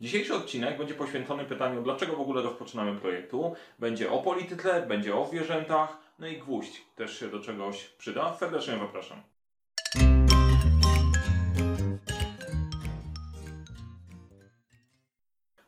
Dzisiejszy 0.00 0.34
odcinek 0.34 0.78
będzie 0.78 0.94
poświęcony 0.94 1.44
pytaniu, 1.44 1.82
dlaczego 1.82 2.16
w 2.16 2.20
ogóle 2.20 2.42
rozpoczynamy 2.42 3.00
projektu. 3.00 3.54
Będzie 3.78 4.10
o 4.10 4.18
polityce, 4.18 4.86
będzie 4.86 5.16
o 5.16 5.26
zwierzętach, 5.26 5.98
no 6.18 6.26
i 6.26 6.38
gwóźdź 6.38 6.82
też 6.96 7.20
się 7.20 7.28
do 7.28 7.40
czegoś 7.40 7.84
przyda. 7.84 8.34
Serdecznie 8.34 8.78
zapraszam. 8.78 9.35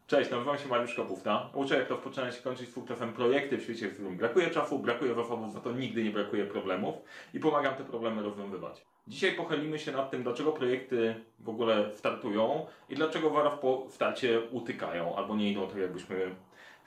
Cześć, 0.09 0.31
nazywam 0.31 0.59
się 0.59 0.69
Mariusz 0.69 0.95
Kapufta. 0.95 1.51
Uczę 1.55 1.79
jak 1.79 1.91
rozpoczynać 1.91 2.39
i 2.39 2.43
kończyć 2.43 2.69
full 2.69 2.85
projekty 3.17 3.59
w 3.59 3.63
świecie, 3.63 3.89
w 3.89 3.95
którym 3.95 4.17
brakuje 4.17 4.51
czasu, 4.51 4.79
brakuje 4.79 5.15
zasobów, 5.15 5.53
za 5.53 5.61
to 5.61 5.73
nigdy 5.73 6.05
nie 6.05 6.11
brakuje 6.11 6.45
problemów 6.45 6.95
i 7.35 7.41
pomagam 7.41 7.75
te 7.75 7.85
problemy 7.85 8.23
rozwiązywać. 8.23 8.87
Dzisiaj 9.09 9.33
pochylimy 9.33 9.79
się 9.79 9.93
nad 9.93 10.11
tym, 10.11 10.23
dlaczego 10.23 10.53
projekty 10.53 11.15
w 11.39 11.49
ogóle 11.49 11.91
startują 11.95 12.67
i 12.89 12.95
dlaczego 12.95 13.31
zaraz 13.31 13.61
po 13.61 13.87
starcie 13.91 14.41
utykają 14.51 15.17
albo 15.17 15.37
nie 15.37 15.53
idą 15.53 15.69
tak, 15.69 15.77
jakbyśmy 15.77 16.35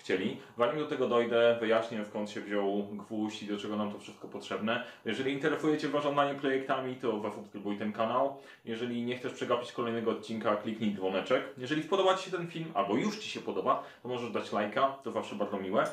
chcieli. 0.02 0.38
Zanim 0.58 0.80
do 0.80 0.88
tego 0.88 1.08
dojdę, 1.08 1.58
wyjaśnię 1.60 2.06
skąd 2.06 2.30
się 2.30 2.42
wziął 2.42 2.84
gwóźdź 2.84 3.44
i 3.44 3.48
do 3.48 3.58
czego 3.58 3.76
nam 3.76 3.92
to 3.92 4.00
wszystko 4.00 4.28
potrzebne. 4.28 4.84
Jeżeli 5.06 5.34
interesujecie 5.34 5.90
zarządzanie 5.90 6.40
projektami, 6.40 6.96
to 6.96 7.20
zasubskrybuj 7.20 7.78
ten 7.78 7.94
kanał. 7.94 8.38
Jeżeli 8.66 9.04
nie 9.04 9.18
chcesz 9.18 9.34
przegapić 9.34 9.72
kolejnego 9.72 10.12
odcinka, 10.12 10.56
kliknij 10.56 10.96
dzwoneczek. 10.96 11.44
Jeżeli 11.58 11.82
podoba 11.84 12.18
Ci 12.18 12.26
się 12.26 12.38
ten 12.38 12.48
film, 12.48 12.72
albo 12.74 12.96
już 12.96 13.18
Ci 13.20 13.30
się 13.30 13.40
podoba, 13.40 13.84
to 14.04 14.10
możesz 14.10 14.32
dać 14.32 14.52
lajka, 14.52 14.98
to 15.04 15.12
zawsze 15.12 15.36
bardzo 15.36 15.58
miłe. 15.58 15.84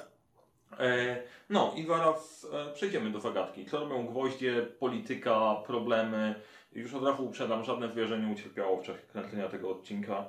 E, 0.78 1.16
no 1.50 1.72
i 1.77 1.86
zaraz 1.86 2.46
e, 2.52 2.72
przejdziemy 2.74 3.10
do 3.10 3.20
zagadki. 3.20 3.66
Co 3.66 3.80
robią 3.80 4.06
gwoździe, 4.06 4.66
polityka, 4.78 5.54
problemy. 5.66 6.34
Już 6.72 6.94
od 6.94 7.04
razu 7.04 7.27
uprzedzam, 7.27 7.64
żadne 7.64 7.88
zwierzę 7.88 8.18
nie 8.18 8.32
ucierpiało 8.32 8.77
w 8.77 8.82
czasie 8.86 8.98
kręcenia 9.12 9.48
tego 9.48 9.70
odcinka. 9.70 10.24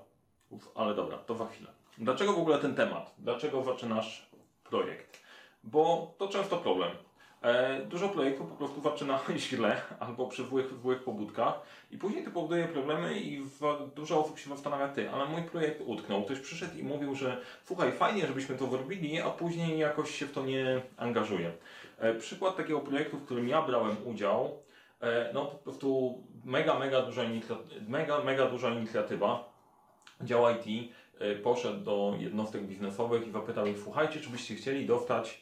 Uf, 0.50 0.72
ale 0.76 0.96
dobra, 0.96 1.18
to 1.18 1.36
za 1.36 1.48
chwilę. 1.48 1.79
Dlaczego 2.00 2.34
w 2.34 2.40
ogóle 2.40 2.58
ten 2.58 2.76
temat? 2.76 3.16
Dlaczego 3.18 3.64
zaczynasz 3.64 4.30
projekt? 4.64 5.24
Bo 5.64 6.14
to 6.18 6.28
często 6.28 6.58
problem. 6.58 6.92
E, 7.42 7.80
dużo 7.86 8.10
projektów 8.10 8.50
po 8.50 8.56
prostu 8.56 8.82
zaczyna 8.82 9.20
źle 9.38 9.82
albo 10.00 10.28
przy 10.28 10.44
złych, 10.44 10.74
złych 10.82 11.04
pobudkach 11.04 11.62
i 11.92 11.98
później 11.98 12.24
to 12.26 12.32
powoduje 12.32 12.68
problemy 12.68 13.20
i 13.20 13.46
dużo 13.96 14.24
osób 14.26 14.40
się 14.40 14.50
zastanawia, 14.50 14.88
ty, 14.88 15.10
ale 15.10 15.26
mój 15.26 15.42
projekt 15.42 15.82
utknął. 15.86 16.24
Ktoś 16.24 16.40
przyszedł 16.40 16.78
i 16.78 16.84
mówił, 16.84 17.16
że 17.16 17.42
słuchaj, 17.66 17.92
fajnie, 17.92 18.28
żebyśmy 18.28 18.56
to 18.56 18.68
zrobili, 18.68 19.22
a 19.22 19.30
później 19.30 19.80
jakoś 19.80 20.16
się 20.16 20.26
w 20.26 20.32
to 20.32 20.46
nie 20.46 20.82
angażuje. 20.98 21.52
Przykład 22.20 22.58
takiego 22.58 22.80
projektu, 22.80 23.18
w 23.18 23.26
którym 23.26 23.48
ja 23.48 23.62
brałem 23.62 23.96
udział, 24.06 24.64
e, 25.02 25.32
no 25.34 25.46
po 25.46 25.58
prostu 25.58 26.18
mega, 26.46 26.80
mega 26.80 27.02
duża, 27.02 27.22
mega, 27.88 28.24
mega 28.24 28.46
duża 28.46 28.70
inicjatywa, 28.70 29.50
dział 30.22 30.46
IT, 30.50 30.94
poszedł 31.44 31.84
do 31.84 32.16
jednostek 32.20 32.64
biznesowych 32.64 33.28
i 33.28 33.32
zapytał 33.32 33.68
ich, 33.68 33.80
słuchajcie, 33.84 34.20
czy 34.20 34.30
byście 34.30 34.56
chcieli 34.56 34.86
dostać 34.86 35.42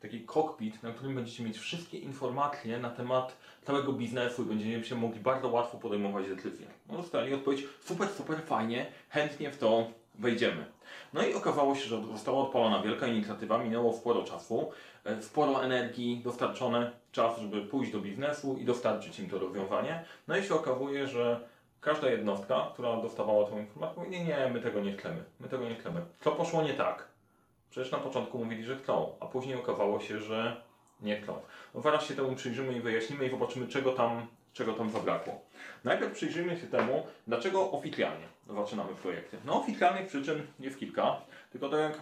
taki 0.00 0.20
kokpit, 0.20 0.82
na 0.82 0.90
którym 0.90 1.14
będziecie 1.14 1.44
mieć 1.44 1.58
wszystkie 1.58 1.98
informacje 1.98 2.78
na 2.78 2.90
temat 2.90 3.36
całego 3.62 3.92
biznesu 3.92 4.42
i 4.42 4.46
będziecie 4.46 4.84
się 4.84 4.94
mogli 4.94 5.20
bardzo 5.20 5.48
łatwo 5.48 5.78
podejmować 5.78 6.28
decyzje. 6.28 6.66
No 6.88 6.96
dostali 6.96 7.34
odpowiedź, 7.34 7.64
super, 7.84 8.08
super, 8.08 8.42
fajnie, 8.42 8.86
chętnie 9.08 9.50
w 9.50 9.58
to 9.58 9.86
wejdziemy. 10.18 10.64
No 11.12 11.26
i 11.26 11.34
okazało 11.34 11.74
się, 11.74 11.84
że 11.84 12.02
została 12.12 12.42
odpalona 12.42 12.82
wielka 12.82 13.06
inicjatywa, 13.06 13.58
minęło 13.58 13.92
sporo 13.92 14.24
czasu, 14.24 14.70
e, 15.04 15.22
sporo 15.22 15.64
energii 15.64 16.20
dostarczone, 16.24 16.90
czas, 17.12 17.38
żeby 17.38 17.62
pójść 17.62 17.92
do 17.92 18.00
biznesu 18.00 18.56
i 18.60 18.64
dostarczyć 18.64 19.18
im 19.18 19.30
to 19.30 19.38
rozwiązanie. 19.38 20.04
No 20.28 20.36
i 20.36 20.42
się 20.42 20.54
okazuje, 20.54 21.06
że 21.06 21.40
każda 21.80 22.10
jednostka, 22.10 22.70
która 22.72 22.96
dostawała 22.96 23.46
tą 23.46 23.58
informację, 23.58 24.02
mówi, 24.02 24.10
nie, 24.10 24.24
nie, 24.24 24.50
my 24.52 24.60
tego 24.60 24.80
nie 24.80 24.92
chcemy, 24.92 25.24
my 25.40 25.48
tego 25.48 25.68
nie 25.68 25.74
chcemy. 25.74 26.00
Co 26.20 26.32
poszło 26.32 26.62
nie 26.62 26.74
tak? 26.74 27.08
Przecież 27.70 27.92
na 27.92 27.98
początku 27.98 28.38
mówili, 28.38 28.64
że 28.64 28.76
chcą, 28.76 29.12
a 29.20 29.26
później 29.26 29.56
okazało 29.56 30.00
się, 30.00 30.20
że 30.20 30.62
nie 31.00 31.20
chcą. 31.20 31.40
No 31.74 31.80
zaraz 31.80 32.06
się 32.06 32.14
temu 32.14 32.34
przyjrzymy 32.36 32.72
i 32.72 32.80
wyjaśnimy 32.80 33.26
i 33.26 33.30
zobaczymy, 33.30 33.68
czego 33.68 33.92
tam, 33.92 34.26
czego 34.52 34.72
tam 34.72 34.90
zabrakło. 34.90 35.40
Najpierw 35.84 36.12
przyjrzyjmy 36.12 36.60
się 36.60 36.66
temu, 36.66 37.06
dlaczego 37.26 37.70
oficjalnie 37.70 38.26
zaczynamy 38.48 38.94
projekty. 38.94 39.36
No 39.44 39.60
oficjalnych 39.60 40.06
przyczyn 40.06 40.46
jest 40.60 40.78
kilka, 40.78 41.16
tylko 41.52 41.68
tak 41.68 41.80
jak 41.80 42.00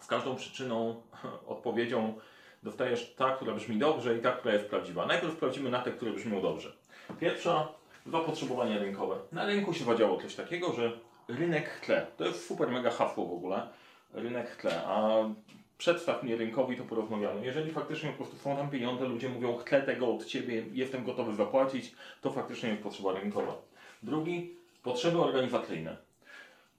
z 0.00 0.06
każdą 0.06 0.36
przyczyną, 0.36 1.02
odpowiedzią 1.46 2.14
dostajesz 2.62 3.14
ta, 3.14 3.36
która 3.36 3.54
brzmi 3.54 3.76
dobrze 3.76 4.16
i 4.16 4.20
ta, 4.20 4.32
która 4.32 4.54
jest 4.54 4.66
prawdziwa. 4.66 5.06
Najpierw 5.06 5.32
sprawdzimy 5.32 5.70
na 5.70 5.82
te, 5.82 5.90
które 5.90 6.12
brzmią 6.12 6.42
dobrze. 6.42 6.72
Pierwsza, 7.20 7.68
zapotrzebowanie 8.06 8.78
rynkowe. 8.78 9.16
Na 9.32 9.46
rynku 9.46 9.74
się 9.74 9.84
wadziało 9.84 10.22
coś 10.22 10.34
takiego, 10.34 10.72
że 10.72 10.92
rynek 11.28 11.68
chce. 11.68 12.06
To 12.16 12.24
jest 12.24 12.46
super 12.48 12.70
mega 12.70 12.90
hasło 12.90 13.26
w 13.26 13.32
ogóle 13.32 13.68
rynek 14.14 14.56
tle, 14.56 14.84
a 14.86 15.10
przedstaw 15.78 16.22
mnie 16.22 16.36
rynkowi, 16.36 16.76
to 16.76 16.84
porozmawiamy. 16.84 17.46
Jeżeli 17.46 17.70
faktycznie 17.72 18.10
po 18.10 18.16
prostu 18.16 18.36
są 18.36 18.56
tam 18.56 18.70
pieniądze, 18.70 19.04
ludzie 19.04 19.28
mówią, 19.28 19.56
chcę 19.56 19.82
tego 19.82 20.14
od 20.14 20.24
Ciebie, 20.24 20.64
jestem 20.72 21.04
gotowy 21.04 21.34
zapłacić, 21.34 21.94
to 22.20 22.32
faktycznie 22.32 22.68
jest 22.68 22.82
potrzeba 22.82 23.12
rynkowa. 23.12 23.56
Drugi, 24.02 24.56
potrzeby 24.82 25.18
organizacyjne. 25.18 25.96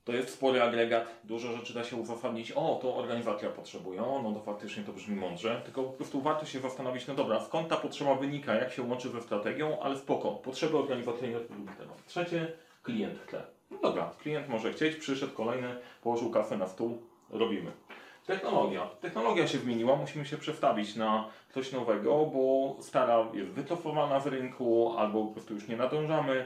To 0.06 0.12
jest 0.12 0.30
spory 0.30 0.62
agregat, 0.62 1.08
dużo 1.24 1.58
rzeczy 1.58 1.74
da 1.74 1.84
się 1.84 1.96
uzasadnić. 1.96 2.52
O, 2.52 2.80
to 2.82 2.96
organizacja 2.96 3.50
potrzebuje, 3.50 4.04
o, 4.04 4.22
no 4.22 4.34
to 4.34 4.40
faktycznie 4.40 4.84
to 4.84 4.92
brzmi 4.92 5.16
mądrze. 5.16 5.62
Tylko 5.66 5.84
po 5.84 5.92
prostu 5.92 6.22
warto 6.22 6.46
się 6.46 6.60
zastanowić, 6.60 7.08
no 7.08 7.16
dobra, 7.16 7.40
skąd 7.40 7.68
ta 7.70 7.78
potrzeba 7.78 8.16
wynika, 8.16 8.56
jak 8.56 8.72
się 8.74 8.84
łączy 8.84 9.10
ze 9.10 9.22
strategią, 9.22 9.80
ale 9.82 9.98
spoko, 9.98 10.32
potrzeby 10.32 10.78
organizacyjne 10.78 11.40
Trzecie, 12.08 12.52
klient 12.84 13.26
tle. 13.26 13.44
No 13.72 13.78
dobra, 13.78 14.12
klient 14.20 14.50
może 14.50 14.74
chcieć, 14.74 14.96
przyszedł 14.96 15.34
kolejny, 15.34 15.76
położył 16.02 16.32
kafę 16.32 16.58
na 16.58 16.68
stół, 16.68 17.02
robimy. 17.30 17.72
Technologia. 18.26 18.90
Technologia 19.02 19.48
się 19.48 19.58
zmieniła, 19.58 19.96
musimy 19.96 20.26
się 20.26 20.38
przestawić 20.38 20.96
na 20.96 21.30
coś 21.54 21.72
nowego, 21.72 22.26
bo 22.26 22.76
stara 22.82 23.28
jest 23.34 23.52
wycofowana 23.52 24.20
z 24.20 24.28
rynku 24.28 24.96
albo 24.98 25.26
po 25.26 25.32
prostu 25.32 25.54
już 25.54 25.68
nie 25.68 25.78
nadążamy. 25.78 26.46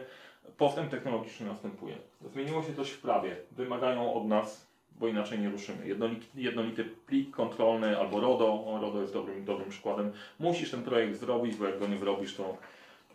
Postęp 0.60 0.92
technologiczny 0.92 1.46
następuje. 1.46 1.96
Zmieniło 2.34 2.64
się 2.64 2.74
coś 2.74 2.90
w 2.90 3.02
prawie. 3.02 3.36
Wymagają 3.52 4.14
od 4.14 4.28
nas, 4.28 4.68
bo 5.00 5.08
inaczej 5.08 5.40
nie 5.40 5.50
ruszymy. 5.50 5.88
Jednolity, 5.88 6.26
jednolity 6.36 6.84
plik 6.84 7.36
kontrolny 7.36 8.00
albo 8.00 8.20
RODO. 8.20 8.66
O, 8.66 8.80
RODO 8.82 9.02
jest 9.02 9.14
dobrym, 9.14 9.46
dobrym 9.46 9.70
przykładem. 9.70 10.12
Musisz 10.40 10.72
ten 10.72 10.84
projekt 10.84 11.20
zrobić, 11.20 11.56
bo 11.56 11.66
jak 11.66 11.80
go 11.80 11.88
nie 11.88 11.98
zrobisz, 11.98 12.36
to 12.36 12.58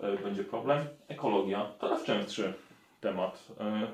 e, 0.01 0.17
będzie 0.17 0.45
problem. 0.45 0.87
Ekologia. 1.09 1.73
Coraz 1.81 2.05
częstszy 2.05 2.53
temat. 3.01 3.49
E, 3.61 3.87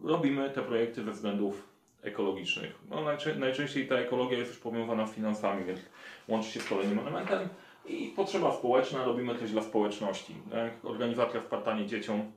robimy 0.00 0.50
te 0.50 0.62
projekty 0.62 1.04
ze 1.04 1.10
względów 1.12 1.68
ekologicznych. 2.02 2.78
No, 2.90 3.00
najczę 3.02 3.34
najczęściej 3.34 3.88
ta 3.88 3.94
ekologia 3.94 4.38
jest 4.38 4.50
już 4.50 4.60
powiązana 4.60 5.06
z 5.06 5.12
finansami, 5.12 5.64
więc 5.64 5.80
łączy 6.28 6.50
się 6.50 6.60
z 6.60 6.68
kolejnym 6.68 6.98
elementem. 6.98 7.48
I 7.86 8.12
potrzeba 8.16 8.52
społeczna, 8.52 9.04
robimy 9.04 9.38
coś 9.38 9.50
dla 9.50 9.62
społeczności. 9.62 10.34
Jak 10.54 10.84
organizacja 10.84 11.40
Spartanie 11.40 11.86
dzieciom, 11.86 12.32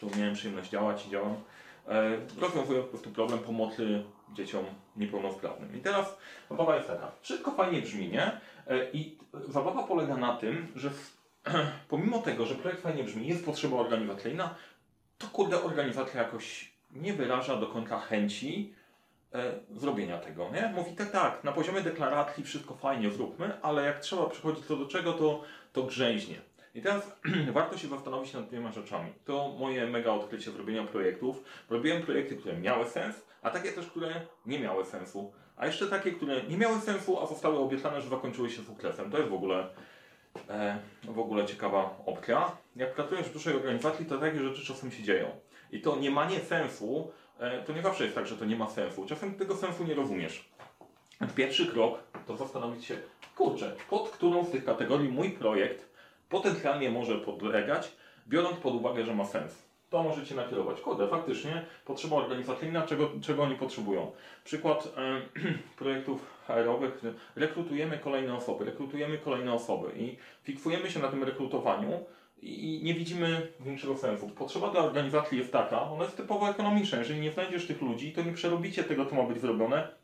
tu 0.00 0.10
miałem 0.18 0.34
przyjemność 0.34 0.70
działać 0.70 1.06
i 1.06 1.10
działam, 1.10 1.36
e, 1.88 2.10
rozwiązują 2.40 2.82
po 2.82 2.88
prostu 2.88 3.10
problem 3.10 3.38
pomocy 3.38 4.04
dzieciom 4.34 4.64
niepełnosprawnym. 4.96 5.76
I 5.76 5.80
teraz 5.80 6.16
zabawa 6.50 6.76
jest 6.76 6.88
taka. 6.88 7.12
Wszystko 7.20 7.50
fajnie 7.50 7.82
brzmi, 7.82 8.08
nie? 8.08 8.26
E, 8.66 8.90
I 8.92 9.18
zabawa 9.48 9.82
polega 9.82 10.16
na 10.16 10.36
tym, 10.36 10.72
że 10.76 10.90
pomimo 11.88 12.18
tego, 12.18 12.46
że 12.46 12.54
projekt 12.54 12.82
fajnie 12.82 13.04
brzmi, 13.04 13.26
jest 13.26 13.44
potrzeba 13.44 13.76
organizacyjna, 13.76 14.54
to 15.18 15.26
kurde 15.26 15.62
organizacja 15.62 16.22
jakoś 16.22 16.72
nie 16.92 17.12
wyraża 17.12 17.56
do 17.56 17.66
końca 17.66 18.00
chęci 18.00 18.74
e, 19.34 19.52
zrobienia 19.70 20.18
tego, 20.18 20.50
nie? 20.50 20.72
Mówi 20.74 20.92
tak, 20.92 21.10
tak, 21.10 21.44
na 21.44 21.52
poziomie 21.52 21.80
deklaracji 21.80 22.44
wszystko 22.44 22.74
fajnie 22.74 23.10
zróbmy, 23.10 23.62
ale 23.62 23.84
jak 23.84 24.00
trzeba 24.00 24.26
przychodzić 24.26 24.66
to 24.66 24.76
do 24.76 24.86
czego, 24.86 25.12
to, 25.12 25.42
to 25.72 25.82
grzęźnie. 25.82 26.36
I 26.74 26.82
teraz 26.82 27.16
warto 27.52 27.78
się 27.78 27.88
zastanowić 27.88 28.32
nad 28.32 28.48
dwiema 28.48 28.72
rzeczami. 28.72 29.12
To 29.24 29.54
moje 29.58 29.86
mega 29.86 30.12
odkrycie 30.12 30.50
zrobienia 30.50 30.84
projektów. 30.84 31.44
Robiłem 31.70 32.02
projekty, 32.02 32.36
które 32.36 32.56
miały 32.56 32.86
sens, 32.86 33.26
a 33.42 33.50
takie 33.50 33.72
też, 33.72 33.86
które 33.86 34.20
nie 34.46 34.58
miały 34.58 34.84
sensu. 34.84 35.32
A 35.56 35.66
jeszcze 35.66 35.86
takie, 35.86 36.12
które 36.12 36.42
nie 36.42 36.56
miały 36.56 36.80
sensu, 36.80 37.20
a 37.20 37.26
zostały 37.26 37.58
obiecane, 37.58 38.00
że 38.02 38.08
zakończyły 38.08 38.50
się 38.50 38.62
sukcesem. 38.62 39.10
To 39.10 39.18
jest 39.18 39.30
w 39.30 39.34
ogóle 39.34 39.68
e, 40.48 40.78
w 41.04 41.18
ogóle 41.18 41.46
ciekawa 41.46 41.98
opcja. 42.06 42.56
Jak 42.76 42.94
pracujesz 42.94 43.26
w 43.26 43.32
dużej 43.32 43.54
organizacji, 43.54 44.06
to 44.06 44.18
takie 44.18 44.38
rzeczy 44.38 44.66
czasem 44.66 44.90
się 44.90 45.02
dzieją. 45.02 45.30
I 45.72 45.80
to 45.80 45.96
nie 45.96 46.10
ma 46.10 46.30
nie 46.30 46.40
sensu, 46.40 47.12
e, 47.38 47.62
to 47.62 47.72
nie 47.72 47.82
zawsze 47.82 48.04
jest 48.04 48.16
tak, 48.16 48.26
że 48.26 48.36
to 48.36 48.44
nie 48.44 48.56
ma 48.56 48.68
sensu. 48.70 49.06
Czasem 49.06 49.34
tego 49.34 49.56
sensu 49.56 49.84
nie 49.84 49.94
rozumiesz. 49.94 50.50
Pierwszy 51.36 51.66
krok 51.66 52.02
to 52.26 52.36
zastanowić 52.36 52.84
się, 52.84 52.96
kurczę, 53.36 53.76
pod 53.90 54.10
którą 54.10 54.44
z 54.44 54.50
tych 54.50 54.64
kategorii 54.64 55.08
mój 55.08 55.30
projekt 55.30 55.89
potencjalnie 56.30 56.90
może 56.90 57.18
podlegać, 57.18 57.92
biorąc 58.28 58.56
pod 58.56 58.74
uwagę, 58.74 59.04
że 59.04 59.14
ma 59.14 59.24
sens. 59.24 59.70
To 59.90 60.02
możecie 60.02 60.34
nakierować. 60.34 60.80
Kurde, 60.80 61.08
faktycznie 61.08 61.64
potrzeba 61.84 62.16
organizacyjna, 62.16 62.86
czego, 62.86 63.10
czego 63.22 63.42
oni 63.42 63.56
potrzebują. 63.56 64.12
Przykład 64.44 64.88
projektów 65.78 66.26
HR-owych, 66.46 67.02
rekrutujemy 67.36 67.98
kolejne 67.98 68.34
osoby, 68.34 68.64
rekrutujemy 68.64 69.18
kolejne 69.18 69.52
osoby 69.52 69.92
i 69.96 70.16
fiksujemy 70.42 70.90
się 70.90 71.00
na 71.00 71.08
tym 71.08 71.24
rekrutowaniu 71.24 72.04
i 72.42 72.80
nie 72.82 72.94
widzimy 72.94 73.48
większego 73.60 73.96
sensu. 73.96 74.28
Potrzeba 74.28 74.70
dla 74.70 74.80
organizacji 74.80 75.38
jest 75.38 75.52
taka, 75.52 75.82
ona 75.82 76.04
jest 76.04 76.16
typowo 76.16 76.50
ekonomiczna. 76.50 76.98
Jeżeli 76.98 77.20
nie 77.20 77.32
znajdziesz 77.32 77.66
tych 77.66 77.82
ludzi, 77.82 78.12
to 78.12 78.22
nie 78.22 78.32
przerobicie 78.32 78.84
tego, 78.84 79.06
co 79.06 79.14
ma 79.14 79.22
być 79.22 79.40
zrobione. 79.40 79.99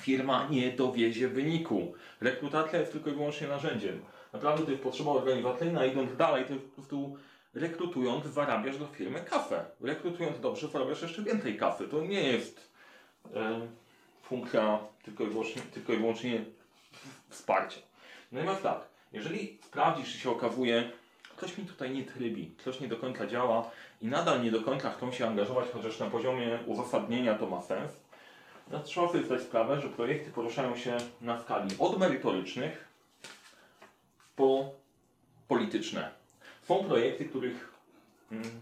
Firma 0.00 0.48
nie 0.50 0.72
dowiezie 0.72 1.28
wyniku. 1.28 1.94
Rekrutacja 2.20 2.78
jest 2.78 2.92
tylko 2.92 3.10
i 3.10 3.12
wyłącznie 3.12 3.48
narzędziem. 3.48 4.00
Naprawdę 4.32 4.64
to 4.64 4.70
jest 4.70 4.82
potrzeba 4.82 5.10
organizacyjna. 5.10 5.86
Idąc 5.86 6.16
dalej, 6.16 6.44
to 6.44 6.52
jest 6.52 6.64
po 6.64 6.74
prostu 6.74 7.16
rekrutując 7.54 8.26
zarabiasz 8.26 8.78
do 8.78 8.86
firmy 8.86 9.20
kafę. 9.20 9.64
Rekrutując 9.80 10.40
dobrze, 10.40 10.68
zarabiasz 10.68 11.02
jeszcze 11.02 11.22
więcej 11.22 11.56
kafy. 11.56 11.88
To 11.88 12.02
nie 12.02 12.22
jest 12.22 12.70
e, 13.34 13.68
funkcja 14.22 14.78
tylko 15.02 15.24
i, 15.24 15.26
wyłącznie, 15.26 15.62
tylko 15.62 15.92
i 15.92 15.96
wyłącznie 15.96 16.44
wsparcia. 17.28 17.80
Natomiast 18.32 18.62
tak, 18.62 18.80
jeżeli 19.12 19.58
sprawdzisz 19.62 20.16
i 20.16 20.18
się 20.18 20.30
okazuje, 20.30 20.90
ktoś 21.36 21.58
mi 21.58 21.64
tutaj 21.64 21.90
nie 21.90 22.04
trybi, 22.04 22.54
coś 22.64 22.80
nie 22.80 22.88
do 22.88 22.96
końca 22.96 23.26
działa 23.26 23.70
i 24.02 24.06
nadal 24.06 24.42
nie 24.42 24.50
do 24.50 24.60
końca 24.60 24.90
chcą 24.90 25.12
się 25.12 25.26
angażować, 25.26 25.68
chociaż 25.72 25.98
na 25.98 26.06
poziomie 26.06 26.58
uzasadnienia 26.66 27.34
to 27.34 27.46
ma 27.46 27.62
sens, 27.62 27.92
trzeba 28.84 29.08
sobie 29.08 29.24
zdać 29.24 29.42
sprawę, 29.42 29.80
że 29.80 29.88
projekty 29.88 30.30
poruszają 30.30 30.76
się 30.76 30.96
na 31.20 31.40
skali 31.40 31.70
od 31.78 31.98
merytorycznych 31.98 32.88
po 34.36 34.70
polityczne. 35.48 36.10
Są 36.62 36.84
projekty, 36.84 37.24
których, 37.24 37.72
mm, 38.32 38.60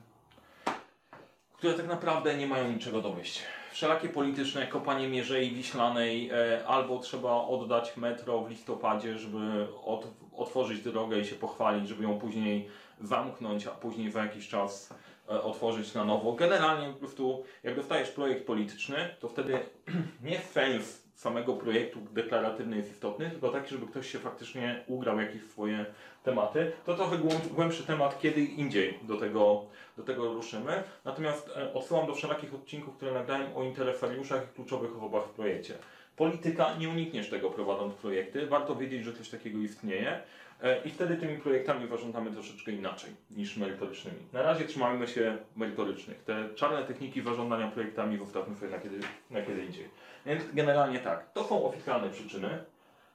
które 1.52 1.74
tak 1.74 1.86
naprawdę 1.86 2.36
nie 2.36 2.46
mają 2.46 2.72
niczego 2.72 3.02
dowieść. 3.02 3.42
Wszelakie 3.72 4.08
polityczne, 4.08 4.66
kopanie 4.66 5.08
Mierzei 5.08 5.50
Wiślanej, 5.50 6.30
e, 6.30 6.66
albo 6.66 6.98
trzeba 6.98 7.34
oddać 7.34 7.96
metro 7.96 8.40
w 8.40 8.50
listopadzie, 8.50 9.18
żeby 9.18 9.66
od, 9.84 10.06
otworzyć 10.36 10.82
drogę 10.82 11.20
i 11.20 11.24
się 11.24 11.34
pochwalić, 11.34 11.88
żeby 11.88 12.02
ją 12.02 12.18
później 12.18 12.68
zamknąć, 13.00 13.66
a 13.66 13.70
później 13.70 14.10
za 14.10 14.22
jakiś 14.22 14.48
czas 14.48 14.94
otworzyć 15.26 15.94
na 15.94 16.04
nowo. 16.04 16.32
Generalnie 16.32 16.92
prostu, 16.92 17.44
jak 17.62 17.76
dostajesz 17.76 18.10
projekt 18.10 18.46
polityczny, 18.46 19.16
to 19.20 19.28
wtedy 19.28 19.58
nie 20.22 20.38
sens 20.38 21.02
samego 21.14 21.54
projektu 21.54 21.98
deklaratywny 22.00 22.76
jest 22.76 22.92
istotny, 22.92 23.30
tylko 23.30 23.48
taki, 23.48 23.68
żeby 23.70 23.86
ktoś 23.86 24.12
się 24.12 24.18
faktycznie 24.18 24.84
ugrał 24.86 25.20
jakieś 25.20 25.42
swoje 25.42 25.86
tematy. 26.22 26.72
To 26.86 26.94
trochę 26.94 27.18
głębszy 27.50 27.82
temat, 27.86 28.20
kiedy 28.20 28.40
indziej 28.40 28.98
do 29.02 29.16
tego, 29.16 29.64
do 29.96 30.02
tego 30.02 30.34
ruszymy. 30.34 30.82
Natomiast 31.04 31.50
e, 31.56 31.74
odsyłam 31.74 32.06
do 32.06 32.14
wszelakich 32.14 32.54
odcinków, 32.54 32.96
które 32.96 33.12
nagrałem 33.12 33.56
o 33.56 33.62
interesariuszach 33.62 34.42
i 34.44 34.54
kluczowych 34.54 34.96
osobach 34.96 35.24
w 35.24 35.30
projekcie. 35.30 35.74
Polityka, 36.16 36.76
nie 36.78 36.88
unikniesz 36.88 37.30
tego 37.30 37.50
prowadząc 37.50 37.94
projekty. 37.94 38.46
Warto 38.46 38.76
wiedzieć, 38.76 39.04
że 39.04 39.12
coś 39.12 39.28
takiego 39.28 39.58
istnieje. 39.58 40.20
E, 40.62 40.82
I 40.84 40.90
wtedy 40.90 41.16
tymi 41.16 41.38
projektami 41.38 41.88
zarządzamy 41.88 42.30
troszeczkę 42.30 42.72
inaczej 42.72 43.10
niż 43.30 43.56
merytorycznymi. 43.56 44.18
Na 44.32 44.42
razie 44.42 44.64
trzymajmy 44.64 45.08
się 45.08 45.36
merytorycznych. 45.56 46.24
Te 46.24 46.54
czarne 46.54 46.84
techniki 46.84 47.22
zarządzania 47.22 47.68
projektami 47.68 48.18
zostawmy 48.18 48.56
sobie 48.56 48.70
na 48.70 48.78
kiedy, 48.78 49.00
na 49.30 49.42
kiedy 49.42 49.64
indziej. 49.64 49.88
Więc 50.26 50.42
generalnie 50.52 50.98
tak, 50.98 51.32
to 51.32 51.44
są 51.44 51.64
oficjalne 51.64 52.10
przyczyny. 52.10 52.64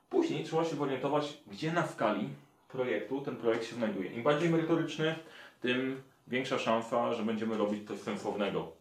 Później 0.10 0.44
trzeba 0.44 0.66
się 0.66 0.76
zorientować, 0.76 1.38
gdzie 1.48 1.72
na 1.72 1.88
skali 1.88 2.30
projektu 2.68 3.22
ten 3.22 3.36
projekt 3.36 3.66
się 3.66 3.76
znajduje. 3.76 4.12
Im 4.12 4.24
bardziej 4.24 4.50
merytoryczny, 4.50 5.16
tym 5.62 6.02
większa 6.28 6.60
szansa, 6.60 7.14
że 7.14 7.24
będziemy 7.24 7.58
robić 7.58 7.88
coś 7.88 8.00
sensownego. 8.00 8.72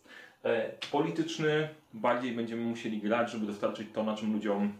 E, 0.46 0.72
polityczny, 0.92 1.68
bardziej 1.94 2.32
będziemy 2.32 2.62
musieli 2.62 2.98
grać, 2.98 3.30
żeby 3.30 3.46
dostarczyć 3.46 3.88
to, 3.92 4.02
na 4.02 4.16
czym 4.16 4.32
ludziom 4.32 4.72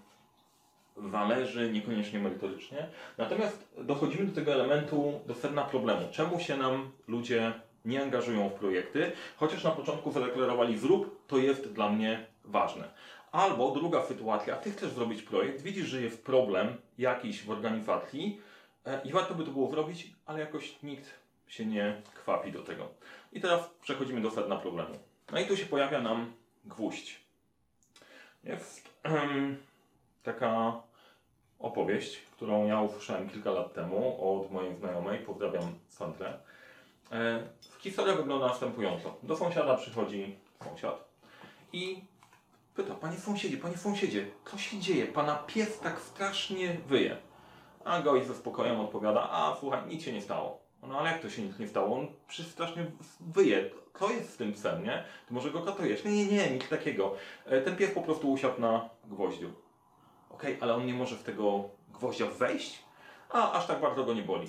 zależy, 0.97 1.73
niekoniecznie 1.73 2.19
merytorycznie. 2.19 2.87
Natomiast 3.19 3.69
dochodzimy 3.79 4.27
do 4.27 4.35
tego 4.35 4.53
elementu, 4.53 5.21
do 5.27 5.35
sedna 5.35 5.65
problemu. 5.65 6.09
Czemu 6.11 6.41
się 6.41 6.57
nam 6.57 6.91
ludzie 7.09 7.53
nie 7.85 8.03
angażują 8.03 8.49
w 8.49 8.53
projekty, 8.53 9.13
chociaż 9.37 9.65
na 9.65 9.71
początku 9.71 10.13
zadeklarowali 10.13 10.79
zrób, 10.79 11.27
to 11.27 11.39
jest 11.39 11.73
dla 11.73 11.89
mnie 11.89 12.27
ważne. 12.45 12.89
Albo 13.33 13.71
druga 13.71 14.03
sytuacja, 14.03 14.57
ty 14.57 14.71
chcesz 14.71 14.91
zrobić 14.91 15.23
projekt, 15.23 15.63
widzisz, 15.63 15.87
że 15.87 16.03
jest 16.03 16.25
problem 16.25 16.77
jakiś 16.99 17.45
w 17.45 17.51
organizacji 17.51 18.41
e, 18.87 19.01
i 19.05 19.13
warto 19.13 19.35
by 19.35 19.45
to 19.45 19.51
było 19.51 19.71
zrobić, 19.71 20.11
ale 20.27 20.41
jakoś 20.41 20.83
nikt 20.83 21.15
się 21.49 21.67
nie 21.67 22.03
kwapi 22.15 22.53
do 22.53 22.63
tego. 22.63 22.89
I 23.33 23.41
teraz 23.41 23.71
przechodzimy 23.83 24.21
do 24.21 24.31
sedna 24.31 24.57
problemu. 24.57 24.99
No 25.33 25.41
i 25.41 25.47
tu 25.47 25.57
się 25.57 25.67
pojawia 25.67 26.01
nam 26.01 26.33
gwóźdź. 26.65 27.21
Jest 28.45 28.89
em, 29.03 29.57
taka 30.23 30.83
opowieść, 31.59 32.17
którą 32.17 32.67
ja 32.67 32.81
usłyszałem 32.81 33.31
kilka 33.31 33.51
lat 33.51 33.75
temu 33.75 34.31
od 34.41 34.53
mojej 34.53 34.77
znajomej, 34.77 35.19
pozdrawiam 35.19 35.79
Sandrę. 35.89 36.39
E, 37.13 37.43
historia 37.79 38.15
wygląda 38.15 38.47
następująco. 38.47 39.17
Do 39.23 39.37
sąsiada 39.37 39.77
przychodzi 39.77 40.37
sąsiad 40.65 41.05
i 41.73 42.05
pyta, 42.75 42.95
panie 42.95 43.17
sąsiedzie, 43.17 43.57
panie 43.57 43.77
sąsiedzie, 43.77 44.27
co 44.51 44.59
się 44.59 44.79
dzieje? 44.79 45.07
Pana 45.07 45.35
pies 45.35 45.81
tak 45.81 46.01
strasznie 46.01 46.77
wyje. 46.87 47.17
A 47.85 48.03
gość 48.03 48.27
ze 48.27 48.35
spokojem 48.35 48.81
odpowiada, 48.81 49.31
a 49.31 49.57
słuchaj, 49.61 49.81
nic 49.89 50.03
się 50.03 50.13
nie 50.13 50.23
stało. 50.23 50.66
No 50.83 50.99
ale 50.99 51.11
jak 51.11 51.23
to 51.23 51.31
się 51.31 51.43
nic 51.43 51.59
nie 51.59 51.69
stało? 51.69 51.97
On 51.97 52.07
przecież 52.29 52.53
strasznie 52.53 52.87
wyje. 53.21 53.71
Co 53.99 54.11
jest 54.11 54.33
z 54.33 54.37
tym 54.37 54.53
psem, 54.53 54.85
nie? 54.85 55.05
To 55.29 55.35
może 55.35 55.51
go 55.51 55.63
katujesz? 55.63 56.05
Nie, 56.05 56.11
nie, 56.13 56.27
nie, 56.27 56.51
nic 56.51 56.69
takiego. 56.69 57.15
E, 57.47 57.61
Ten 57.63 57.77
pies 57.77 57.91
po 57.91 58.03
prostu 58.03 58.33
usiadł 58.33 58.61
na 58.61 58.89
gwoździu. 59.05 59.53
Okej, 60.31 60.59
ale 60.61 60.75
on 60.75 60.87
nie 60.87 60.95
może 60.95 61.17
w 61.17 61.23
tego 61.23 61.65
gwoździa 61.95 62.27
wejść? 62.27 62.83
A 63.31 63.53
aż 63.53 63.67
tak 63.67 63.81
bardzo 63.81 64.05
go 64.05 64.15
nie 64.15 64.23
boli. 64.23 64.49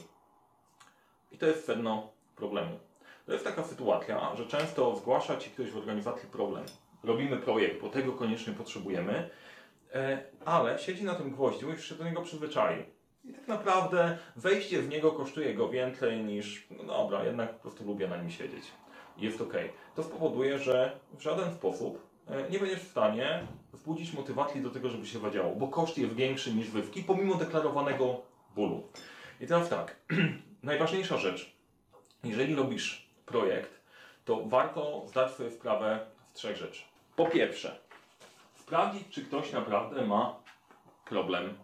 I 1.32 1.38
to 1.38 1.46
jest 1.46 1.66
sedno 1.66 2.10
problemu. 2.36 2.80
To 3.26 3.34
jest 3.34 3.46
taka 3.46 3.64
sytuacja, 3.64 4.36
że 4.36 4.46
często 4.48 4.96
zgłasza 4.96 5.38
Ci 5.38 5.50
ktoś 5.50 5.72
w 5.72 5.78
organizacji 5.78 6.30
problem. 6.30 6.66
Robimy 7.04 7.38
projekt, 7.38 7.82
bo 7.82 7.90
tego 7.90 8.14
koniecznie 8.14 8.54
potrzebujemy, 8.54 9.30
e, 9.94 10.24
ale 10.46 10.80
siedzi 10.80 11.04
na 11.04 11.16
tym 11.16 11.32
gwoździu 11.32 11.68
i 11.68 11.72
już 11.72 11.90
się 11.90 11.96
do 11.96 12.04
niego 12.04 12.22
przyzwyczaił. 12.22 12.84
I 13.28 13.34
tak 13.34 13.48
naprawdę 13.48 14.18
wejście 14.36 14.82
w 14.82 14.90
niego 14.90 15.12
kosztuje 15.12 15.54
go 15.54 15.70
więcej 15.70 16.24
niż, 16.24 16.68
no 16.78 16.84
dobra, 16.84 17.24
jednak 17.24 17.54
po 17.54 17.62
prostu 17.62 17.86
lubię 17.86 18.08
na 18.08 18.18
nim 18.18 18.32
siedzieć. 18.32 18.64
Jest 19.18 19.42
ok. 19.42 19.54
To 19.96 20.04
spowoduje, 20.04 20.60
że 20.60 21.00
w 21.18 21.22
żaden 21.22 21.54
sposób 21.54 22.08
e, 22.28 22.50
nie 22.50 22.60
będziesz 22.60 22.80
w 22.80 22.92
stanie 22.92 23.44
wzbudzić 23.74 24.14
motywacji 24.14 24.62
do 24.62 24.70
tego, 24.70 24.90
żeby 24.90 25.08
się 25.08 25.20
wadziało, 25.20 25.56
bo 25.56 25.68
koszt 25.68 25.98
jest 25.98 26.14
większy 26.14 26.54
niż 26.54 26.70
wywki, 26.70 27.04
pomimo 27.04 27.36
deklarowanego 27.36 28.22
bólu. 28.56 28.84
I 29.42 29.48
teraz 29.48 29.70
tak, 29.70 29.96
najważniejsza 30.64 31.18
rzecz, 31.18 31.56
jeżeli 32.24 32.56
robisz 32.56 33.08
projekt, 33.26 33.82
to 34.26 34.44
warto 34.46 35.04
zdać 35.08 35.32
sobie 35.32 35.52
sprawę 35.52 36.00
z 36.26 36.34
trzech 36.34 36.58
rzeczy. 36.58 36.84
Po 37.16 37.26
pierwsze, 37.26 37.80
sprawdzić, 38.60 39.04
czy 39.10 39.26
ktoś 39.26 39.52
naprawdę 39.52 40.06
ma 40.06 40.36
problem. 41.06 41.58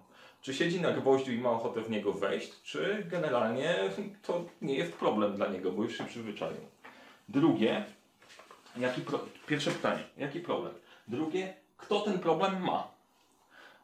Czy 0.43 0.53
siedzi 0.53 0.81
na 0.81 0.91
gwoździu 0.91 1.31
i 1.31 1.37
ma 1.37 1.49
ochotę 1.49 1.81
w 1.81 1.89
niego 1.89 2.13
wejść, 2.13 2.61
czy 2.63 3.05
generalnie 3.09 3.75
to 4.21 4.45
nie 4.61 4.75
jest 4.75 4.93
problem 4.93 5.35
dla 5.35 5.47
niego, 5.47 5.71
bo 5.71 5.83
już 5.83 5.97
się 5.97 6.03
przyzwyczaił. 6.05 6.57
Drugie, 7.29 7.85
jaki 8.77 9.01
pro... 9.01 9.19
pierwsze 9.47 9.71
pytanie, 9.71 10.03
jaki 10.17 10.39
problem? 10.39 10.73
Drugie, 11.07 11.53
kto 11.77 11.99
ten 11.99 12.19
problem 12.19 12.63
ma? 12.63 12.87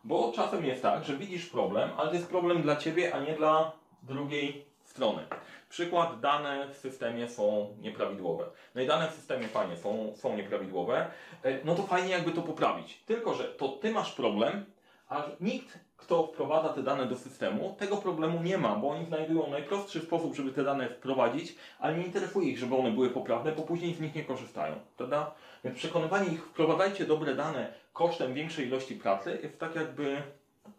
Bo 0.03 0.31
czasem 0.35 0.65
jest 0.65 0.81
tak, 0.81 1.05
że 1.05 1.17
widzisz 1.17 1.45
problem, 1.45 1.89
ale 1.97 2.09
to 2.09 2.15
jest 2.15 2.27
problem 2.27 2.61
dla 2.61 2.75
ciebie, 2.75 3.15
a 3.15 3.19
nie 3.19 3.33
dla 3.33 3.71
drugiej 4.03 4.65
strony. 4.85 5.21
Przykład, 5.69 6.19
dane 6.19 6.67
w 6.73 6.77
systemie 6.77 7.29
są 7.29 7.75
nieprawidłowe. 7.81 8.45
No 8.75 8.81
i 8.81 8.87
dane 8.87 9.11
w 9.11 9.13
systemie 9.13 9.47
fajnie 9.47 9.77
są, 9.77 10.13
są 10.15 10.37
nieprawidłowe. 10.37 11.11
E, 11.43 11.65
No 11.65 11.75
to 11.75 11.83
fajnie 11.83 12.09
jakby 12.09 12.31
to 12.31 12.41
poprawić. 12.41 13.03
Tylko, 13.05 13.33
że 13.33 13.43
to 13.43 13.67
ty 13.67 13.91
masz 13.91 14.11
problem, 14.11 14.65
a 15.09 15.25
nikt, 15.41 15.79
kto 15.99 16.27
wprowadza 16.27 16.69
te 16.69 16.83
dane 16.83 17.05
do 17.05 17.17
systemu, 17.17 17.75
tego 17.79 17.97
problemu 17.97 18.43
nie 18.43 18.57
ma, 18.57 18.75
bo 18.75 18.89
oni 18.89 19.05
znajdują 19.05 19.49
najprostszy 19.49 19.99
sposób, 19.99 20.35
żeby 20.35 20.51
te 20.51 20.63
dane 20.63 20.89
wprowadzić, 20.89 21.55
ale 21.79 21.97
nie 21.97 22.05
interesuje 22.05 22.49
ich, 22.49 22.57
żeby 22.57 22.75
one 22.75 22.91
były 22.91 23.09
poprawne, 23.09 23.51
bo 23.51 23.61
później 23.61 23.93
z 23.93 23.99
nich 23.99 24.15
nie 24.15 24.23
korzystają. 24.23 24.75
Prawda? 24.97 25.31
Więc 25.63 25.77
przekonywanie 25.77 26.29
ich, 26.29 26.45
wprowadzajcie 26.45 27.05
dobre 27.05 27.35
dane 27.35 27.73
kosztem 27.93 28.33
większej 28.33 28.67
ilości 28.67 28.95
pracy, 28.95 29.39
jest 29.43 29.59
tak 29.59 29.75
jakby, 29.75 30.21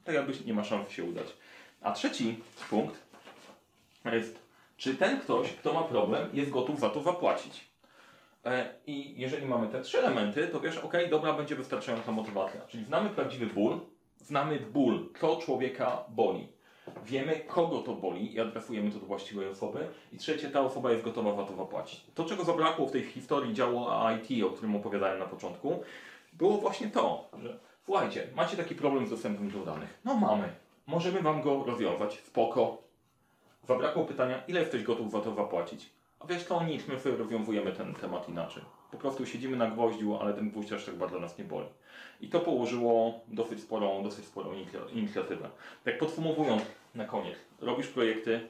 tak 0.05 0.15
jakby 0.15 0.33
nie 0.47 0.55
ma 0.55 0.65
szans 0.65 0.91
się 0.91 1.05
udać. 1.05 1.27
A 1.81 1.93
trzeci 1.93 2.39
punkt 2.71 3.03
jest, 4.05 4.43
czy 4.77 4.95
ten 4.95 5.21
ktoś, 5.21 5.53
kto 5.53 5.73
ma 5.73 5.83
problem, 5.83 6.29
jest 6.33 6.51
gotów 6.51 6.81
za 6.81 6.91
to 6.91 7.03
zapłacić. 7.03 7.71
E, 8.45 8.75
I 8.87 9.21
jeżeli 9.21 9.47
mamy 9.47 9.69
te 9.69 9.83
trzy 9.83 9.99
elementy, 9.99 10.49
to 10.49 10.61
wiesz, 10.61 10.79
ok, 10.79 10.95
dobra, 11.11 11.33
będzie 11.33 11.57
wystarczająca 11.57 12.13
motywacja. 12.13 12.61
Czyli 12.69 12.85
znamy 12.85 13.11
prawdziwy 13.11 13.47
ból, 13.47 13.81
znamy 14.21 14.61
ból, 14.61 15.09
co 15.21 15.37
człowieka 15.37 16.05
boli. 16.09 16.49
Wiemy, 17.05 17.41
kogo 17.41 17.79
to 17.79 17.95
boli 17.95 18.35
i 18.35 18.41
adresujemy 18.41 18.91
to 18.91 18.99
do 18.99 19.07
właściwej 19.07 19.49
osoby. 19.49 19.89
I 20.13 20.19
trzecie, 20.19 20.51
ta 20.51 20.61
osoba 20.61 20.93
jest 20.93 21.05
gotowa 21.05 21.37
za 21.37 21.45
to 21.45 21.57
zapłacić. 21.57 22.05
To, 22.15 22.25
czego 22.25 22.45
zabrakło 22.45 22.87
w 22.87 22.93
tej 22.93 23.03
historii 23.03 23.55
działu 23.55 23.87
IT, 24.17 24.45
o 24.45 24.51
którym 24.51 24.77
opowiadałem 24.77 25.19
na 25.19 25.25
początku, 25.25 25.83
było 26.33 26.59
właśnie 26.59 26.89
to, 26.89 27.29
że 27.43 27.59
słuchajcie, 27.85 28.27
macie 28.37 28.57
taki 28.57 28.75
problem 28.75 29.07
z 29.07 29.11
dostępem 29.11 29.51
do 29.51 29.65
danych. 29.65 29.99
No 30.05 30.15
mamy. 30.15 30.53
Możemy 30.87 31.23
wam 31.23 31.43
go 31.43 31.65
rozwiązać. 31.65 32.21
Spoko. 32.21 32.79
Zabrakło 33.69 34.05
pytania, 34.05 34.43
ile 34.49 34.61
jesteś 34.61 34.83
gotów 34.83 35.11
za 35.11 35.21
to 35.21 35.35
zapłacić. 35.35 35.91
A 36.21 36.27
wiesz 36.27 36.45
co, 36.45 36.65
nic, 36.65 36.89
my 36.89 37.01
sobie 37.01 37.17
rozwiązujemy 37.17 37.73
ten 37.73 37.95
temat 37.95 38.29
inaczej. 38.29 38.63
Po 38.91 38.99
prostu 38.99 39.27
siedzimy 39.27 39.57
na 39.57 39.71
gwoździu, 39.71 40.17
ale 40.17 40.35
ten 40.35 40.51
gwóźdź 40.51 40.73
aż 40.73 40.85
tak 40.85 40.95
bardzo 40.95 41.21
nas 41.21 41.39
nie 41.39 41.45
boli. 41.45 41.67
I 42.21 42.29
to 42.29 42.41
położyło 42.41 43.21
dosyć 43.29 43.61
sporą, 43.61 44.03
dosyć 44.03 44.25
sporą 44.25 44.53
inicj- 44.53 44.97
inicjatywę. 44.97 45.51
Tak 45.85 45.99
podsumowując 45.99 46.63
na 46.95 47.05
koniec, 47.05 47.37
robisz 47.61 47.87
projekty. 47.87 48.41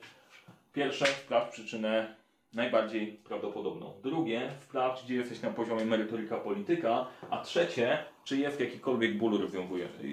Pierwsze, 0.72 1.06
sprawdź 1.06 1.52
przyczynę 1.52 2.14
najbardziej 2.54 3.06
prawdopodobną. 3.06 3.92
Drugie, 4.02 4.50
sprawdź, 4.62 5.04
gdzie 5.04 5.14
jesteś 5.14 5.42
na 5.42 5.50
poziomie 5.50 5.84
merytoryka 5.84 6.36
polityka. 6.36 7.06
A 7.30 7.38
trzecie, 7.42 7.98
czy 8.24 8.36
jest 8.36 8.60
jakikolwiek 8.60 9.18
ból, 9.18 9.38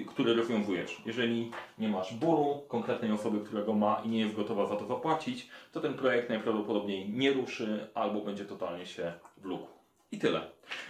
który 0.06 0.34
rozwiązujesz. 0.34 1.02
Jeżeli 1.06 1.50
nie 1.78 1.88
masz 1.88 2.14
bólu 2.14 2.62
konkretnej 2.68 3.12
osoby, 3.12 3.40
która 3.40 3.62
go 3.62 3.72
ma 3.74 4.02
i 4.04 4.08
nie 4.08 4.20
jest 4.20 4.34
gotowa 4.34 4.66
za 4.66 4.76
to 4.76 4.86
zapłacić, 4.86 5.48
to 5.72 5.80
ten 5.80 5.94
projekt 5.94 6.28
najprawdopodobniej 6.28 7.08
nie 7.08 7.32
ruszy 7.32 7.88
albo 7.94 8.20
będzie 8.20 8.44
totalnie 8.44 8.86
się 8.86 9.12
wlókł. 9.36 9.77
I 10.12 10.18
tyle. 10.18 10.40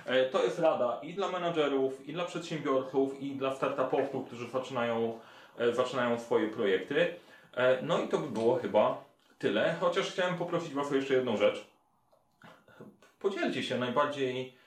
E, 0.07 0.25
To 0.31 0.45
jest 0.45 0.59
rada 0.59 1.01
i 1.03 1.15
dla 1.15 1.29
menadżerów, 1.31 2.09
i 2.09 2.13
dla 2.13 2.25
przedsiębiorców, 2.25 3.21
i 3.21 3.31
dla 3.37 3.55
startupowców, 3.55 4.27
którzy 4.27 4.51
zaczynają, 4.51 5.19
e, 5.59 5.75
zaczynają 5.75 6.19
swoje 6.19 6.49
projekty. 6.49 7.15
E, 7.57 7.83
No 7.83 8.03
i 8.03 8.09
to 8.09 8.19
by 8.19 8.31
było 8.31 8.57
chyba 8.57 9.05
tyle. 9.39 9.77
Chociaż 9.81 10.11
chciałem 10.13 10.39
poprosić 10.39 10.75
Was 10.75 10.93
o 10.93 10.95
jeszcze 10.95 11.15
jedną 11.15 11.37
rzecz. 11.37 11.65
Podzielcie 13.21 13.63
się 13.63 13.79
najbardziej 13.79 14.59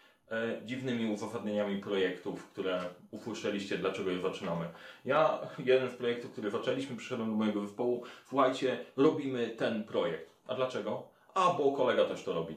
dziwnymi 0.66 1.14
uzasadnieniami 1.14 1.78
projektów, 1.82 2.48
które 2.48 2.84
usłyszeliście, 3.12 3.78
dlaczego 3.78 4.12
je 4.12 4.22
zaczynamy. 4.22 4.66
Ja, 5.06 5.40
jeden 5.60 5.90
z 5.90 5.94
projektów, 5.94 6.32
który 6.32 6.52
zaczęliśmy, 6.52 6.96
przyszedłem 6.98 7.30
do 7.30 7.36
mojego 7.36 7.62
zespołu, 7.62 8.04
słuchajcie, 8.30 8.86
robimy 8.98 9.50
ten 9.50 9.84
projekt. 9.84 10.30
A 10.48 10.56
dlaczego? 10.56 11.04
A, 11.34 11.54
bo 11.54 11.72
kolega 11.72 12.06
też 12.06 12.24
to 12.24 12.34
robi. 12.34 12.56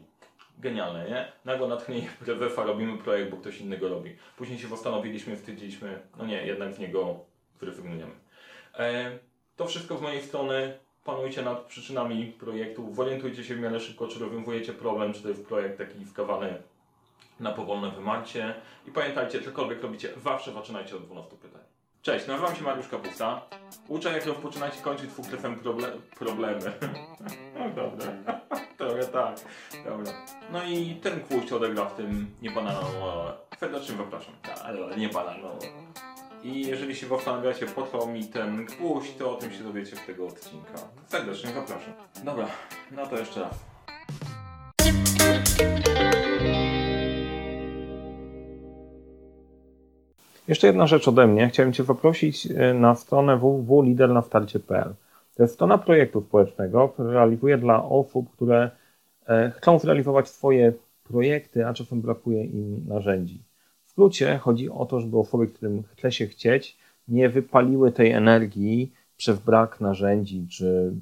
Genialne, 0.59 1.11
nie? 1.11 1.33
Nagle 1.45 1.69
natchnienie 1.69 2.09
prezesa, 2.25 2.65
robimy 2.65 2.99
projekt, 2.99 3.31
bo 3.31 3.37
ktoś 3.37 3.61
innego 3.61 3.89
robi. 3.89 4.17
Później 4.37 4.59
się 4.59 4.69
zastanowiliśmy, 4.69 5.37
stwierdziliśmy, 5.37 6.01
no 6.19 6.27
nie, 6.27 6.47
jednak 6.47 6.75
z 6.75 6.79
niego 6.79 7.21
zrezygnujemy. 7.61 8.13
E, 8.79 9.19
to 9.57 9.67
wszystko 9.67 9.99
z 9.99 10.01
mojej 10.01 10.23
strony. 10.23 10.79
Panujcie 11.05 11.43
nad 11.43 11.61
przyczynami 11.61 12.27
projektu, 12.27 12.95
zorientujcie 12.95 13.45
się 13.45 13.55
w 13.55 13.61
miarę 13.61 13.81
szybko, 13.81 14.09
czy 14.09 14.19
rozwiązujecie 14.19 14.73
problem, 14.73 15.13
czy 15.13 15.23
to 15.23 15.29
jest 15.29 15.47
projekt 15.47 15.79
taki 15.79 16.05
skawany 16.05 16.63
na 17.41 17.53
powolne 17.53 17.91
wymarcie. 17.91 18.55
I 18.89 18.91
pamiętajcie, 18.91 19.43
cokolwiek 19.43 19.83
robicie, 19.83 20.09
zawsze 20.25 20.53
zaczynajcie 20.53 20.97
od 20.97 21.05
12 21.05 21.37
pytań. 21.37 21.61
Cześć, 22.03 22.27
nazywam 22.27 22.57
się 22.57 22.65
Mariusz 22.65 22.89
Kapusta. 22.89 23.43
Uczę, 23.89 24.13
jak 24.13 24.27
rozpoczynać 24.27 24.79
i 24.79 24.83
kończyć 24.83 25.11
z 25.11 25.15
sukcesem 25.15 25.57
proble 25.57 25.89
problemy. 26.19 26.73
no 27.59 27.71
dobra. 27.71 28.41
Trochę 28.79 29.05
tak. 29.05 29.37
Dobra. 29.85 30.13
No 30.53 30.65
i 30.65 30.95
ten 31.03 31.21
gwóźdź 31.21 31.53
odegra 31.53 31.85
w 31.85 31.97
tym 31.97 32.27
niebanalną 32.43 33.01
rolę. 33.01 33.33
Serdecznie 33.61 33.97
zapraszam. 33.97 34.35
Ale 34.65 34.97
nie 34.97 35.09
banalną. 35.09 35.49
I 36.43 36.67
jeżeli 36.67 36.97
się 36.97 37.07
zastanawiacie, 37.07 37.67
po 37.67 37.87
co 37.87 38.07
mi 38.07 38.27
ten 38.27 38.65
gwóźdź, 38.65 39.17
to 39.19 39.33
o 39.33 39.35
tym 39.35 39.53
się 39.53 39.65
dowiecie 39.65 39.97
z 39.97 40.07
tego 40.07 40.27
odcinka. 40.27 40.73
Serdecznie 41.07 41.51
zapraszam. 41.51 41.93
Dobra, 42.25 42.47
no 42.91 43.07
to 43.07 43.19
jeszcze 43.19 43.41
raz. 43.41 43.75
Jeszcze 50.49 50.67
jedna 50.67 50.87
rzecz 50.87 51.09
ode 51.09 51.27
mnie. 51.27 51.49
Chciałem 51.49 51.73
Cię 51.73 51.85
zaprosić 51.85 52.47
e, 52.47 52.75
na 52.75 52.95
stronę 52.95 53.37
www.lidernastarcie.pl. 53.37 54.95
To 55.37 55.43
jest 55.43 55.55
strona 55.55 55.79
projektu 55.79 56.21
społecznego, 56.21 56.89
który 56.89 57.13
realizuje 57.13 57.59
dla 57.59 57.85
osób, 57.85 58.31
które 58.31 58.71
e, 59.27 59.51
chcą 59.51 59.79
zrealizować 59.79 60.29
swoje 60.29 60.73
projekty, 61.05 61.67
a 61.67 61.75
czasem 61.75 62.01
brakuje 62.01 62.45
im 62.45 62.89
narzędzi. 62.89 63.43
W 63.85 63.91
skrócie 63.91 64.39
chodzi 64.39 64.71
o 64.71 64.87
to, 64.87 65.01
żeby 65.01 65.19
osoby, 65.19 65.47
którym 65.47 65.83
chce 65.83 66.13
się 66.13 66.27
chcieć, 66.27 66.79
nie 67.09 67.29
wypaliły 67.29 67.93
tej 67.93 68.11
energii 68.11 68.93
przez 69.17 69.39
brak 69.39 69.81
narzędzi 69.81 70.47
czy 70.51 70.95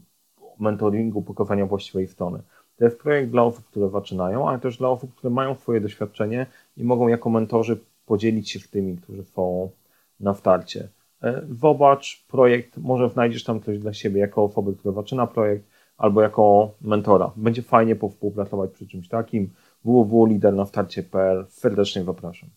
mentoringu, 0.59 1.23
pokazania 1.23 1.67
właściwej 1.67 2.09
strony. 2.09 2.43
To 2.77 2.85
jest 2.85 2.99
projekt 2.99 3.31
dla 3.31 3.43
osób, 3.43 3.65
które 3.65 3.89
zaczynają, 3.89 4.49
ale 4.49 4.59
też 4.59 4.77
dla 4.77 4.89
osób, 4.89 5.15
które 5.15 5.31
mają 5.31 5.55
swoje 5.55 5.81
doświadczenie 5.81 6.47
i 6.77 6.85
mogą 6.85 7.09
jako 7.09 7.31
mentorzy 7.31 7.81
podzielić 8.07 8.51
się 8.51 8.59
z 8.59 8.71
tymi, 8.71 8.97
którzy 8.97 9.25
są 9.25 9.71
na 10.21 10.35
starcie. 10.35 10.89
E, 11.23 11.43
Zobacz 11.51 12.25
projekt, 12.29 12.79
może 12.79 13.09
znajdziesz 13.09 13.45
tam 13.45 13.61
coś 13.61 13.79
dla 13.79 13.93
siebie 13.93 14.21
jako 14.21 14.45
osoby, 14.45 14.77
która 14.77 14.95
zaczyna 14.95 15.27
projekt, 15.27 15.69
albo 15.97 16.23
jako 16.23 16.75
mentora. 16.81 17.33
Będzie 17.37 17.63
fajnie 17.63 17.97
powspółpracować 17.97 18.71
przy 18.71 18.87
czymś 18.87 19.09
takim. 19.09 19.51
www.lidernastarcie.pl 19.85 21.47
Serdecznie 21.49 22.05
zapraszam. 22.05 22.49